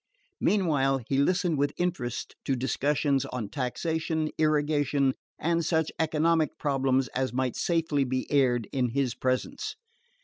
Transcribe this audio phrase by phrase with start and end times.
[0.39, 7.31] Meanwhile he listened with interest to discussions on taxation, irrigation, and such economic problems as
[7.33, 9.75] might safely be aired in his presence.